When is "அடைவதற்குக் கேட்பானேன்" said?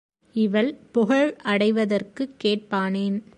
1.43-3.21